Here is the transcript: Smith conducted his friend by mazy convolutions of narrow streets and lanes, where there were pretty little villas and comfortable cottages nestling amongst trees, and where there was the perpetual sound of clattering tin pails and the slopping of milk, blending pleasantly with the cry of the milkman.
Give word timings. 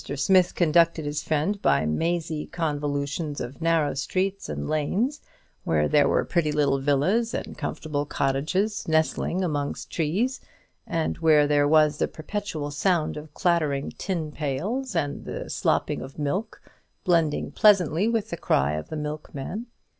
Smith 0.15 0.55
conducted 0.55 1.05
his 1.05 1.21
friend 1.21 1.61
by 1.61 1.85
mazy 1.85 2.47
convolutions 2.47 3.39
of 3.39 3.61
narrow 3.61 3.93
streets 3.93 4.49
and 4.49 4.67
lanes, 4.67 5.21
where 5.63 5.87
there 5.87 6.07
were 6.07 6.25
pretty 6.25 6.51
little 6.51 6.79
villas 6.79 7.35
and 7.35 7.55
comfortable 7.55 8.03
cottages 8.03 8.87
nestling 8.87 9.43
amongst 9.43 9.91
trees, 9.91 10.41
and 10.87 11.19
where 11.19 11.45
there 11.45 11.67
was 11.67 11.99
the 11.99 12.07
perpetual 12.07 12.71
sound 12.71 13.15
of 13.15 13.31
clattering 13.35 13.91
tin 13.91 14.31
pails 14.31 14.95
and 14.95 15.23
the 15.25 15.51
slopping 15.51 16.01
of 16.01 16.17
milk, 16.17 16.63
blending 17.03 17.51
pleasantly 17.51 18.07
with 18.07 18.31
the 18.31 18.37
cry 18.37 18.71
of 18.73 18.89
the 18.89 18.97
milkman. 18.97 19.67